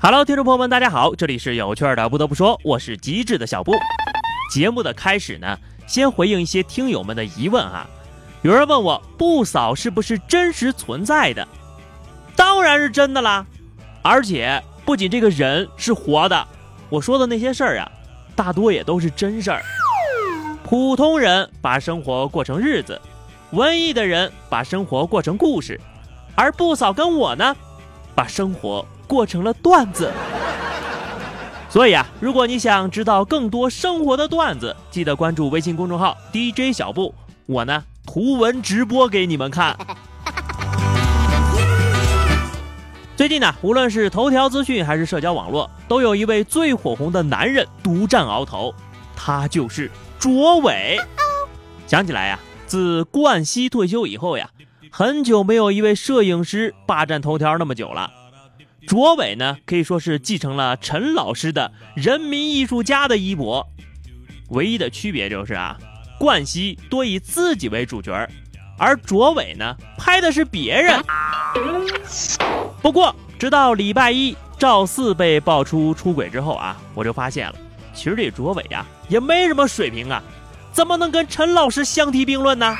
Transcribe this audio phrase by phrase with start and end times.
[0.00, 2.08] Hello，听众朋友们，大家好，这里是有趣的。
[2.08, 3.72] 不得不说，我是机智的小布。
[4.52, 7.84] 节目的开始呢，先回应一些听友们的疑问啊。
[8.42, 11.48] 有人问我，不扫是不是真实存在的？
[12.36, 13.44] 当然是真的啦，
[14.00, 16.46] 而且不仅这个人是活的，
[16.88, 17.90] 我说的那些事儿啊，
[18.36, 19.60] 大多也都是真事儿。
[20.68, 23.00] 普通人把生活过成日子，
[23.52, 25.80] 文艺的人把生活过成故事，
[26.34, 27.56] 而不扫跟我呢，
[28.14, 30.12] 把生活过成了段子。
[31.70, 37.14] 所以啊，如果你想知道更多生活的段子，记得关注微信公众号 DJ 小布，
[37.46, 39.74] 我呢图文直播给你们看。
[43.16, 48.74] 最近呢，无论是头条资讯还是社交网络，都有一位最火红的男人独占鳌头，
[49.18, 50.96] 他就是卓伟。
[51.88, 54.50] 想起来呀，自冠希退休以后呀，
[54.92, 58.12] 很久没有一位摄影师霸占头条那么久了。
[58.86, 63.66] 卓伟呢，可以说是继承了陈老师的人民艺术家的衣钵，
[64.50, 65.76] 唯一的区别就是啊，
[66.18, 68.12] 冠希多以自己为主角，
[68.78, 71.02] 而卓伟呢，拍的是别人。
[72.80, 77.54] 不过，直到礼拜一赵四被爆出出轨之后啊，我就发现了，
[77.92, 80.22] 其实这卓伟呀也没什么水平啊，
[80.72, 82.76] 怎么能跟陈老师相提并论呢？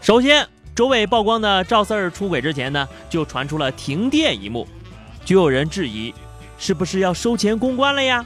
[0.00, 4.66] 首先，卓伟曝光的赵四儿出轨之前呢，就传出了停电一幕，
[5.24, 6.14] 就有人质疑，
[6.58, 8.24] 是不是要收钱公关了呀？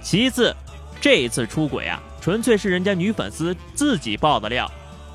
[0.00, 0.54] 其次，
[1.00, 4.70] 这一次出轨啊，纯粹是人家女粉丝自己爆的料，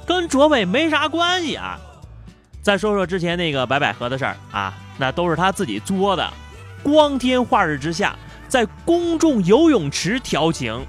[0.06, 1.80] 跟卓伟没啥关系啊。
[2.62, 6.34] 再说说之前那个白百合的事儿啊，那都是他自己作的。
[6.84, 8.14] 光天化日之下，
[8.48, 10.86] 在公众游泳池调情，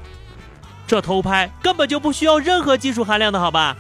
[0.87, 3.77] 这偷拍根本就不需要任何技术含量的好吧？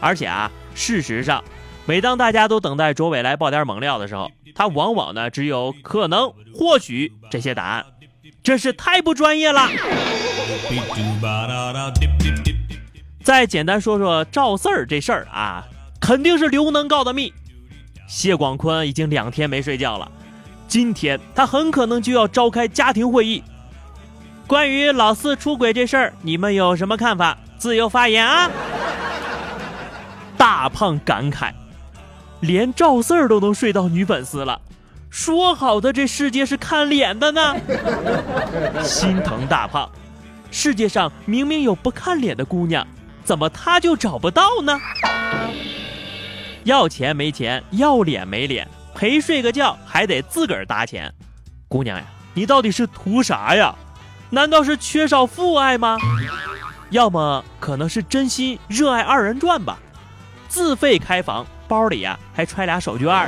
[0.00, 1.42] 而且啊，事实上，
[1.86, 7.86] 每当大家都等待卓伟来爆点猛料的时候，他往往呢只有可能、或许这些答案，
[8.42, 9.68] 真是太不专业了。
[13.22, 15.66] 再简单说说赵四儿这事儿啊。
[16.00, 17.30] 肯定是刘能告的密，
[18.08, 20.10] 谢广坤已经两天没睡觉了，
[20.70, 23.42] 今天他很可能就要召开家庭会议。
[24.46, 27.36] 关于老四出轨这事儿，你们有什么看法？
[27.58, 28.48] 自由发言啊！
[30.38, 31.50] 大胖感慨，
[32.38, 34.60] 连赵四儿都能睡到女粉丝了，
[35.10, 37.56] 说好的这世界是看脸的呢？
[38.84, 39.90] 心疼大胖，
[40.52, 42.86] 世界上明明有不看脸的姑娘，
[43.24, 44.80] 怎么他就找不到呢？
[46.62, 48.68] 要钱没钱，要脸没脸，
[49.00, 51.10] 陪睡个觉还得自个儿搭钱。
[51.68, 53.74] 姑娘呀，你到底是图啥呀？
[54.28, 55.96] 难道是缺少父爱吗？
[56.90, 59.78] 要么可能是真心热爱二人转吧。
[60.50, 63.26] 自费开房，包里呀还揣俩手绢。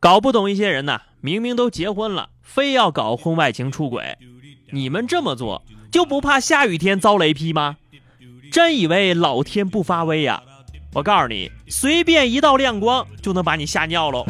[0.00, 4.16] 搞不懂一些人呐，明明都结婚了，非要搞婚外情出轨。
[4.70, 5.62] 你们这么做
[5.92, 7.76] 就不怕下雨天遭雷劈吗？
[8.50, 10.42] 真以为老天不发威呀？
[10.94, 14.24] 我告诉你，随便一道亮光就能把你吓尿喽。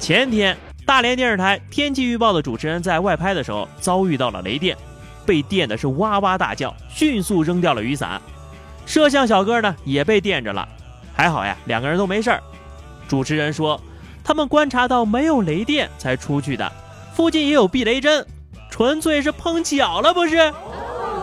[0.00, 4.76] 前天，大连电视台天气预报的主持人在外拍的时候遭遇到了雷电，
[5.24, 8.20] 被电的是哇哇大叫，迅速扔掉了雨伞。
[8.84, 10.68] 摄像小哥呢也被电着了，
[11.14, 12.42] 还好呀，两个人都没事儿。
[13.06, 13.80] 主持人说，
[14.24, 16.70] 他们观察到没有雷电才出去的，
[17.14, 18.26] 附近也有避雷针，
[18.70, 20.52] 纯粹是碰巧了，不是？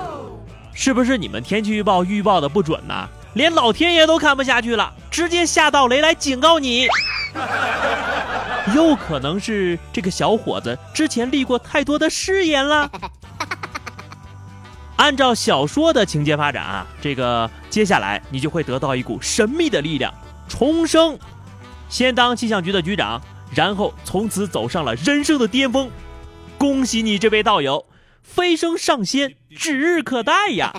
[0.73, 3.09] 是不是你们天气预报预报的不准呢？
[3.33, 6.87] 连老天爷都看不下去了，直接下道雷来警告你。
[8.75, 12.89] 又可能是这个小伙子之前立过太多的誓言了。
[14.97, 20.13] 按照小说的情节发展啊，这个接下来你就会得到一股神秘的力量，
[20.47, 21.17] 重生，
[21.89, 23.19] 先当气象局的局长，
[23.55, 25.89] 然后从此走上了人生的巅峰。
[26.57, 27.85] 恭喜你，这位道友。
[28.21, 30.71] 飞升上仙，指日可待呀！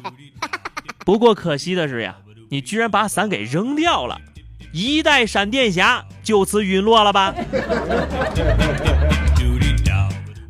[1.04, 2.14] 不过可惜的是呀，
[2.52, 4.20] 你居然把伞给扔掉了，
[4.74, 7.34] 一代闪电侠就此陨落了吧？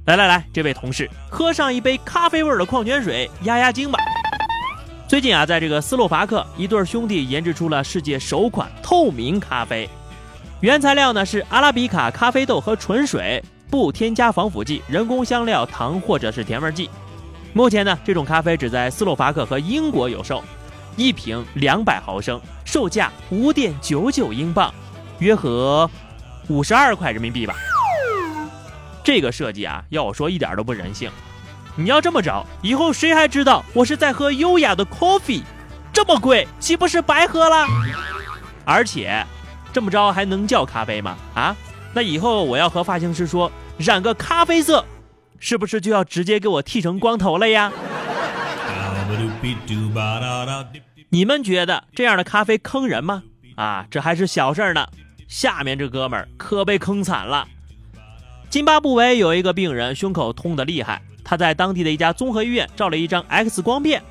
[0.06, 4.00] 来来来，这位同事，喝上一杯咖啡味的矿泉水压压惊吧。
[5.06, 9.88] 最近啊，在这个斯洛伐克，一对兄弟研制出了世界首款透明咖啡，
[10.58, 13.40] 原材料呢是阿拉比卡咖啡豆和纯水。
[13.70, 16.90] 不添加防腐剂、人工香料、糖或者是甜味剂。
[17.52, 20.42] 目前呢，这种咖啡只在斯洛伐克和英国有售，
[20.96, 24.72] 一瓶两百毫升，售价五点九九英镑，
[25.18, 25.90] 约合
[26.48, 27.54] 五十二块人民币吧。
[29.04, 31.10] 这个设计啊，要我说一点都不人性。
[31.74, 35.42] 你要这么着，以后谁还知道我是在喝优雅的 coffee？
[35.92, 37.66] 这么贵，岂不是白喝了？
[38.64, 39.26] 而且，
[39.72, 41.16] 这么着还能叫咖啡吗？
[41.34, 41.56] 啊，
[41.94, 44.84] 那以后我要和发型师说染个咖啡色，
[45.38, 47.72] 是不是就要直接给我剃成光头了呀？
[51.10, 53.22] 你们觉得这样的咖啡坑人吗？
[53.56, 54.86] 啊，这还是小事呢。
[55.28, 57.46] 下面这哥们儿可被坑惨了。
[58.48, 64.02] 津巴布韦有一个病人胸口痛得厉害，他在当地的一家综合医院照了一张 X 光片，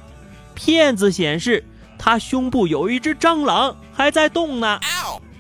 [0.56, 1.64] 片子显示
[1.98, 4.80] 他胸部有一只蟑螂还在动呢。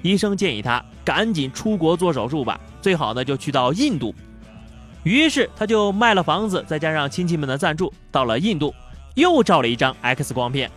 [0.03, 4.13] 医生建议他赶紧出国做手术吧，最好呢就去到印度。
[5.03, 8.73] 于是他就卖了房子，再加上亲戚们的赞助，到了印度。
[9.15, 10.71] 又照了一张 X 光片，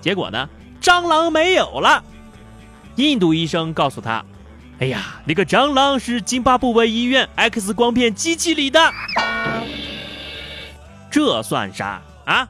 [0.00, 0.48] 结果呢，
[0.80, 2.02] 蟑螂没有了。
[2.96, 4.24] 印度医生告诉他
[4.80, 8.80] ：“哎呀，那个蟑螂是津巴布韦医院 X 光片机器里的。”
[11.10, 12.48] 这算啥啊？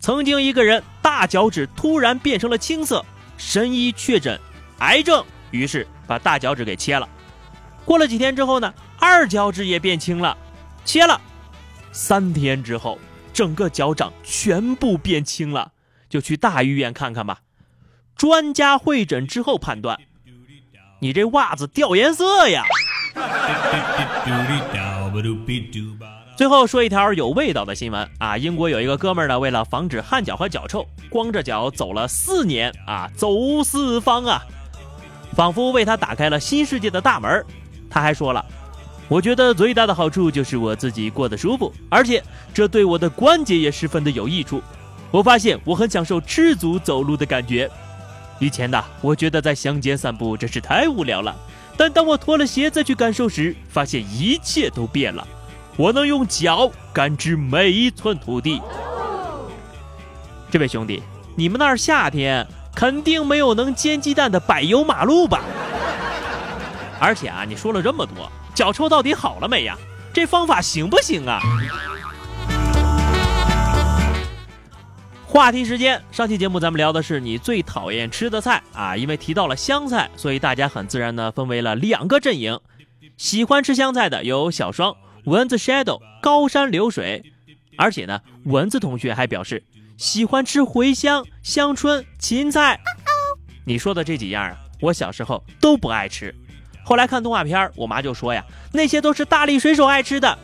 [0.00, 3.04] 曾经一个人大脚趾突然变成了青色，
[3.36, 4.40] 神医确诊
[4.78, 7.08] 癌症，于是把大脚趾给切了。
[7.84, 10.36] 过了几天之后呢，二脚趾也变青了，
[10.84, 11.20] 切了。
[11.92, 12.98] 三天之后。
[13.32, 15.72] 整个脚掌全部变青了，
[16.08, 17.40] 就去大医院看看吧。
[18.14, 19.98] 专家会诊之后判断，
[21.00, 22.62] 你这袜子掉颜色呀。
[26.36, 34.42] 最后说一条有味道的新闻啊，英国有一个哥们儿呢，为了防止汗脚和脚臭，光着脚走了四年啊，走四方啊，
[35.34, 37.44] 仿佛为他打开了新世界的大门。
[37.90, 38.44] 他还说了。
[39.12, 42.24] 我觉得最大的好处就是我自己过得舒服，而且
[42.54, 44.62] 这对我的关节也十分的有益处。
[45.10, 47.70] 我发现我很享受赤足走路的感觉。
[48.38, 51.36] 以前呢，我觉得在乡间散步真是太无聊了，
[51.76, 55.28] 但当我脱了鞋再去感受时，发现一切都变了。
[55.76, 58.62] 我能用脚感知每一寸土地。
[60.50, 61.02] 这位兄弟，
[61.36, 65.42] 你们那儿夏天肯定没有能煎鸡蛋的柏油马路吧？
[66.98, 68.32] 而且啊，你说了这么多。
[68.54, 69.76] 脚臭到底好了没呀？
[70.12, 71.40] 这方法行不行啊？
[75.26, 82.60] 话题时间，上期节目咱们聊的是你最讨厌吃的菜啊，因为提到了香菜，所以大家很自然的分为了两个阵营。
[83.16, 84.94] 喜欢吃香菜的有小双、
[85.24, 87.32] 蚊子 Shadow、高山流水，
[87.78, 89.64] 而且呢，蚊子同学还表示
[89.96, 92.78] 喜欢吃茴香、香椿、芹菜。
[93.64, 96.34] 你说的这几样啊，我小时候都不爱吃。
[96.84, 100.36] 后来看动画片，我妈就说呀，那些都是大力水手爱吃的，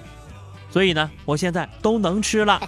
[0.71, 2.61] 所以呢，我现在都能吃了。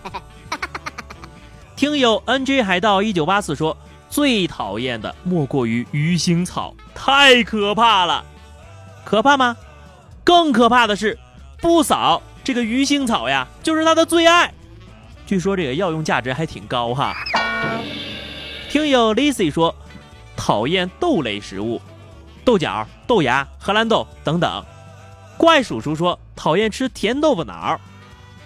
[1.76, 3.76] 听友 NG 海盗一九八四说，
[4.10, 8.24] 最讨厌的莫过于鱼腥草，太可怕了。
[9.04, 9.56] 可怕吗？
[10.22, 11.18] 更可怕的是，
[11.60, 14.52] 不扫这个鱼腥草呀，就是他的最爱。
[15.26, 17.14] 据说这个药用价值还挺高哈。
[18.68, 19.74] 听友 Lizzy 说，
[20.36, 21.80] 讨厌豆类食物。
[22.50, 24.64] 豆角、豆芽、荷兰豆等等。
[25.36, 27.80] 怪叔叔说讨厌吃甜豆腐脑。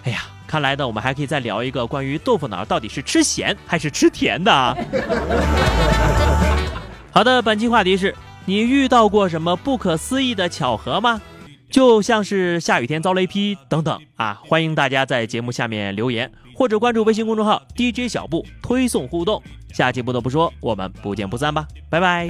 [0.03, 4.77] 哎呀，看来呢，我们还可以再聊一个关于豆腐脑到底是吃咸还是吃甜的啊。
[7.11, 8.13] 好的，本期话题是
[8.45, 11.19] 你遇到过什么不可思议的巧合吗？
[11.71, 14.39] 就像是下雨天遭雷劈等等啊。
[14.45, 19.41] 欢迎大家在节目下面留言，或者关注微信公众号 DJ 小布推送互动。
[19.73, 22.29] 下期不得不说，我们不见不散吧，拜拜。